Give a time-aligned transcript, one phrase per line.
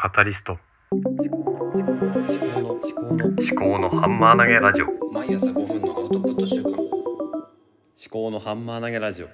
[0.00, 0.60] カタリスト。
[0.92, 4.86] 思考の思考の思考のハンマー投げラジオ。
[5.12, 6.78] 毎朝5分のアウトプット週間思
[8.08, 9.28] 考のハンマー投げラジオ。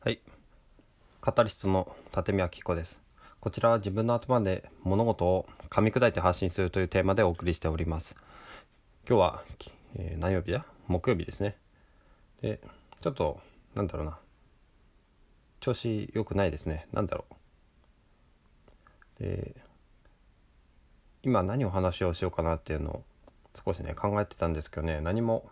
[0.00, 0.20] はい。
[1.22, 3.00] カタリストの立見明子です。
[3.40, 8.14] こちらは自分の頭で物事を噛み砕いて発信するというテーマでお送りしております。
[9.08, 9.42] 今日は、
[9.96, 10.66] えー何曜日だ？
[10.88, 11.56] 木曜日ですね。
[12.42, 12.60] で
[13.00, 13.40] ちょっと
[13.74, 14.18] なんだろうな
[15.64, 16.86] 調子良くないですね。
[16.92, 17.24] なんだろ
[19.18, 19.22] う。
[19.22, 19.56] で
[21.22, 23.02] 今何を話をしようかなっていうのを
[23.64, 25.00] 少しね考えてたんですけどね。
[25.00, 25.50] 何も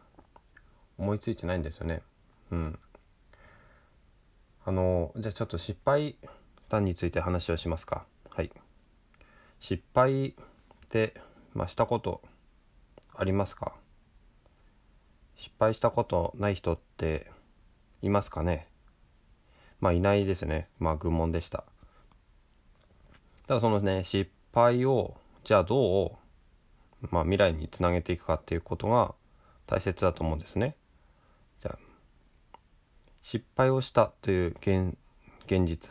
[0.98, 2.03] 思いついてないんですよね。
[2.51, 2.79] うん。
[4.67, 6.17] あのじゃあちょっと失敗
[6.69, 8.05] 談について話をしますか。
[8.29, 8.53] はい。
[9.61, 10.34] 失敗っ
[10.91, 11.15] て、
[11.55, 12.20] まあ、したこと
[13.15, 13.73] ありますか？
[15.37, 17.31] 失敗したことない人って
[18.03, 18.69] いますかね？
[19.82, 20.68] まあいないですね。
[20.78, 21.64] まあ愚問でした。
[23.48, 26.19] ただそのね失敗をじゃあど
[27.02, 29.14] う、まあ、未来につなげていくかっていうことが
[29.66, 30.77] 大切だと思うんですね。
[31.61, 32.58] じゃあ
[33.22, 34.97] 失敗をしたという現
[35.47, 35.91] 現実。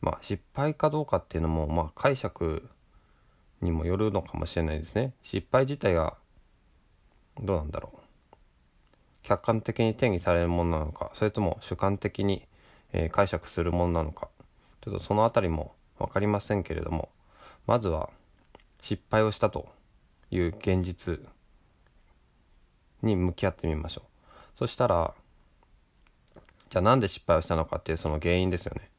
[0.00, 2.68] まあ失敗かどうかっていうのもまあ解釈
[3.60, 5.12] にもよるのかもしれないですね。
[5.24, 6.16] 失敗自体が
[7.40, 7.98] どうなんだろう。
[9.24, 12.46] 客観的に定義されるものなのかそれとも主観的に、
[12.92, 14.28] えー解釈するものなのか。
[14.82, 17.08] ちょっとその辺りも分かりませんけれども
[17.66, 18.10] まずは
[18.80, 19.68] 失敗をしたと
[20.30, 21.20] いう現実
[23.02, 24.58] に向き合ってみましょう。
[24.58, 25.14] そしたら
[26.68, 28.90] じゃあなんで失敗をしたのかっていうその原因ですよね。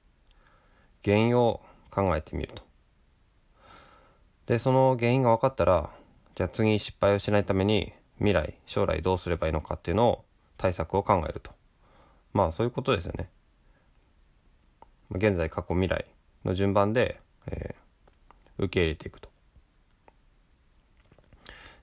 [1.03, 2.63] 原因を考えてみると。
[4.45, 5.89] でその原因が分かったら
[6.35, 10.25] じゃあ次失敗をしないために未来将来どうすればいいのかっていうのを
[10.57, 11.51] 対策を考えると。
[12.31, 13.29] まあそういうことですよね。
[15.13, 16.05] 現在過去未来
[16.43, 17.83] の順番で、えー
[18.57, 19.29] 受け入れていくと。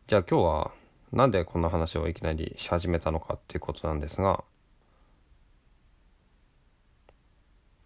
[0.06, 0.70] じゃあ今日は
[1.12, 4.42] なんでこんな話をいきなりし始めたのかっていうことなんですが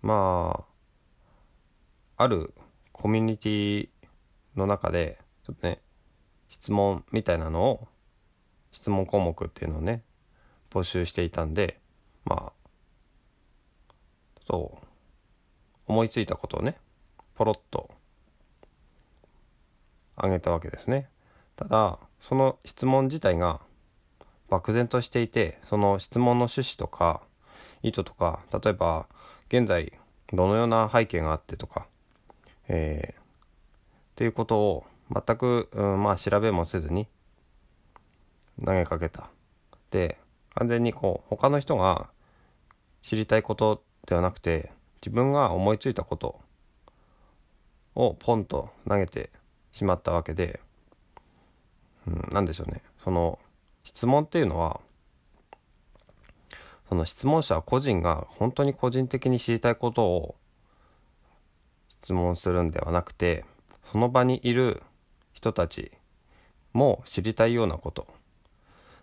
[0.00, 0.65] ま
[2.16, 2.54] あある
[2.93, 3.88] コミュニティ
[4.56, 5.81] の中でちょっとね
[6.49, 7.88] 質問みたいなのを
[8.72, 10.03] 質問項目っていうのをね
[10.71, 11.78] 募集していたんで
[12.25, 13.93] まあ
[14.47, 14.84] そう
[15.87, 16.77] 思いついたことをね
[17.34, 17.91] ポロッと
[20.17, 21.09] あげたわけですね。
[21.56, 23.61] ただその質問自体が
[24.49, 27.22] 漠然としていてその質問の趣旨とか
[27.83, 29.06] 意図とか例えば
[29.49, 29.93] 現在
[30.33, 31.87] どのような背景があってとか
[32.69, 33.22] えー、っ
[34.16, 37.06] ていうことを全く、うん、まあ調べもせずに
[38.65, 39.28] 投げかけた。
[39.91, 40.19] で
[40.55, 42.09] 完全にこう他の人が
[43.03, 44.72] 知りたいことではなくて
[45.04, 46.41] 自分が思いついたこと
[47.94, 49.28] をポンと投げて
[49.70, 50.60] しまったわけで、
[52.06, 52.81] うん、なんでしょうね。
[52.97, 53.38] その
[53.82, 54.81] 質問っていうのは
[56.88, 60.37] その質問者個人が本当に個人的に知りたいことを
[61.91, 63.44] 質問するんではなくて
[63.82, 64.82] その場にいる
[65.34, 65.92] 人たち
[66.72, 68.06] も知りたいようなこと。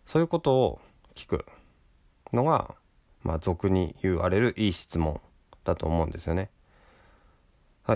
[0.07, 0.81] そういうことを
[1.13, 1.45] 聞く
[2.33, 2.73] のが、
[3.21, 5.21] まあ、俗に言われるいい質問。
[5.63, 6.49] だと思うんですよね。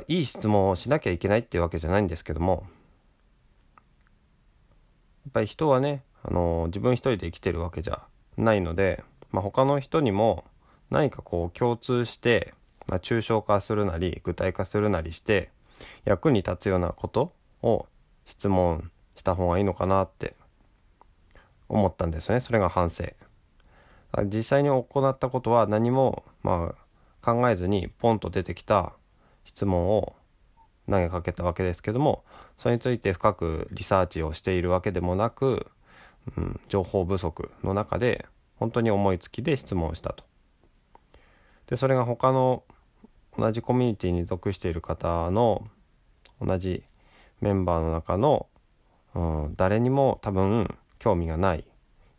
[0.07, 2.65] いい質問をしなきゃいけないっていうわけじゃないんですけども
[5.25, 8.03] やっぱり人はね、あの自分一人で生きてるわけじゃ
[8.37, 10.43] ないので、まあ、他の人にも
[10.89, 12.53] 何かこう共通して、
[12.87, 15.49] まあ、抽象化するなり具体化するなりして
[16.03, 17.33] 役に立つようなこと
[17.63, 17.87] を
[18.25, 20.35] 質問した方がいいのかなって
[21.69, 23.05] 思ったんですよねそれが反省
[24.25, 26.84] 実際に行ったことは何もまあ
[27.25, 28.93] 考えずにポンと出てきた
[29.45, 30.15] 質問を
[30.87, 32.23] 投げかけたわけですけども
[32.59, 35.65] それについて深くリサーチをしているわけでもなく、
[36.37, 38.27] うん、情報不足の中で
[38.57, 40.23] 本当に思いつきで質問したと。
[41.65, 42.63] でそれが他の
[43.37, 45.67] 同じコミュニティに属している方の
[46.39, 46.83] 同じ
[47.41, 48.47] メンバーの中の、
[49.15, 51.65] うん、誰にも多分興味がない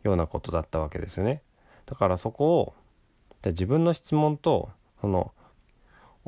[0.03, 1.41] ようなことだったわけですよね。
[1.85, 2.73] だからそこを
[3.41, 4.69] で自分の質問と
[5.01, 5.31] その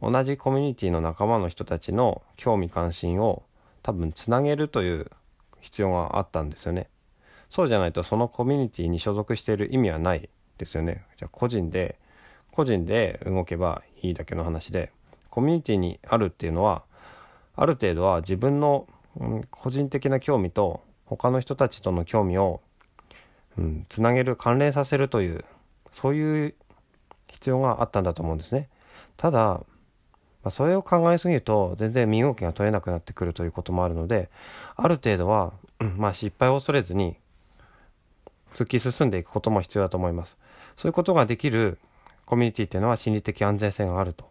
[0.02, 3.44] 同じコミュニティの仲間の人たちの興味関心を
[3.84, 5.12] 多分つなげるという
[5.60, 6.88] 必要があったんですよね。
[7.50, 11.04] そうじゃないとそのコミュニティに所属している意味はないですよね。
[11.18, 11.98] じゃあ個人で
[12.52, 14.92] 個人で動けばいいだけの話で
[15.30, 16.84] コミュニティにあるっていうのは
[17.56, 18.88] ある程度は自分の、
[19.18, 22.62] うん、個人的な興味と他の人たちとの興味を、
[23.58, 25.46] うん、つなげる関連させるという
[25.92, 26.56] そういう
[27.30, 28.70] 必要があったんだと思うんですね。
[29.18, 29.62] ただ
[30.42, 34.30] まあ、それを考えすぎると全然身動きが取れなくなってくるということもあるので
[34.78, 35.52] ある程度は、
[35.98, 37.18] まあ、失敗を恐れずに
[38.54, 40.38] 突き進んでいくことも必要だと思います。
[40.78, 41.78] そういうことができる
[42.26, 44.30] コミュニティっていうのは心理的安全性があると。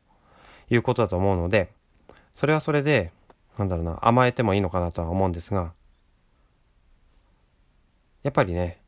[0.70, 1.70] いうことだと思うので
[2.32, 3.12] それはそれで
[3.58, 5.72] なんだろうな甘えてもいいのかなとは思うんですが
[8.22, 8.80] やっぱりね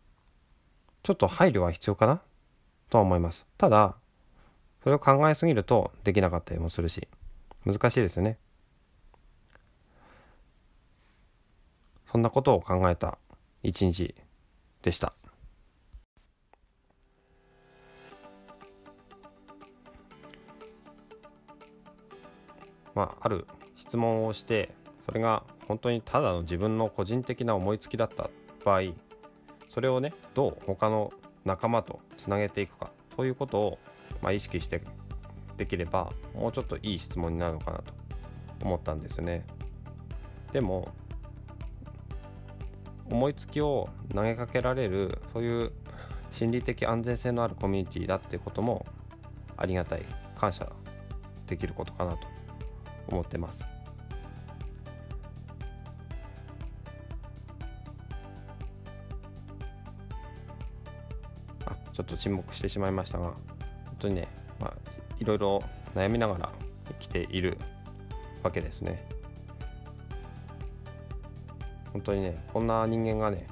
[1.03, 2.21] ちょっと配慮は必要かな？
[2.91, 3.47] とは思います。
[3.57, 3.95] ただ
[4.83, 7.09] それを考えすぎるとできなかったりもするし
[7.65, 8.39] 難しいですよね。
[12.11, 13.19] そんなことを考えた
[13.63, 14.15] 一日
[14.83, 15.13] でした。
[22.95, 23.47] まあある
[23.77, 24.71] 質問をして
[25.07, 28.29] それが本当にただの自分の個人的な思いつきだった
[28.65, 28.93] 場合
[29.73, 31.13] それをねどう他の
[31.45, 33.79] 仲間とつなげていくかそういうことを
[34.23, 34.83] まあ、意識して
[35.57, 37.85] できればもうちょっといい質問になるのかなと
[38.63, 39.45] 思ったんですよね。
[40.53, 40.89] でも
[43.11, 45.73] 思いつきを投げかけられるそういう
[46.31, 48.87] 心理的安全性のあるコミュニティだっていうことも
[49.57, 50.03] ありがたい
[50.37, 50.71] 感謝
[51.47, 52.19] できることかなと
[53.09, 53.65] 思ってます。
[62.05, 63.37] ちょっと沈黙してしまいましたが本
[63.99, 64.75] 当にね、まあ、
[65.19, 65.63] いろいろ
[65.95, 66.53] 悩みながら
[66.89, 67.59] 生きている
[68.43, 69.07] わけですね。
[71.93, 73.47] 本当にね、こんな人間がね、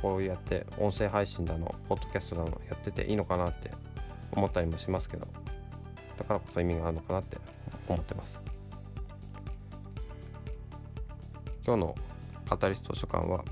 [0.00, 3.70] こうやって音声配信だの、ポッドキャストだのやってていいのかなって
[4.32, 5.26] 思ったりもしますけど、
[6.18, 7.36] だからこそ意味があるのかなって
[7.86, 8.40] 思ってます。
[11.64, 11.94] 今日の
[12.48, 13.44] カタリスト図書館は、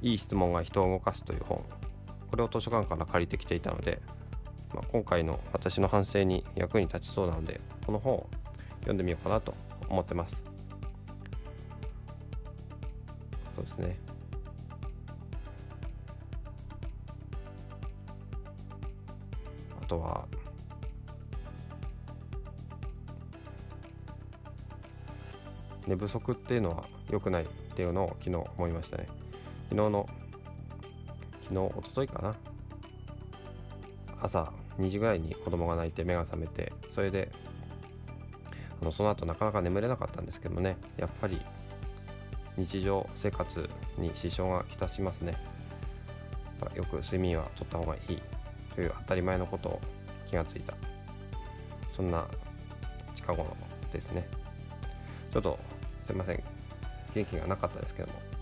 [0.00, 1.64] いい質問が人を動かすという本、
[2.32, 4.00] これを図書館から借りてきていたので、
[4.72, 8.26] まあ、今回の私の反省に役に立ちそうなのでこの本を
[8.76, 9.54] 読んでみようかなと
[9.90, 10.42] 思ってます。
[13.54, 13.98] そうですね。
[19.82, 20.26] あとは
[25.86, 27.46] 寝不足っていうのは良くないっ
[27.76, 29.06] ていうのを昨日思いましたね。
[29.68, 30.01] 昨日の
[31.52, 32.34] 昨日一昨日かな。
[34.22, 37.30] 朝2時ぐらいに子供が泣いて目が覚めてそれで
[38.80, 40.76] あのその後なかなか眠れなかったんですけどもね。
[40.96, 41.40] やっぱり
[42.56, 43.68] 日常生活
[43.98, 45.36] に支障がきたしますね。
[46.74, 48.22] よく睡眠はとった方がいい
[48.74, 49.80] という当たり前のことを
[50.26, 50.74] 気がついた。
[51.94, 52.26] そんな
[53.14, 53.54] 近頃
[53.92, 54.26] ですね。
[55.32, 55.58] ちょっと
[56.06, 56.42] すいません。
[57.14, 58.32] 元気がなかったですけども。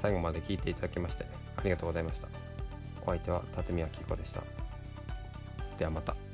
[0.00, 1.26] 最後まで聞いていただきまして
[1.58, 2.28] ありがとうございました
[3.02, 4.42] お相手は立宮紀子でした
[5.76, 6.27] ではまた。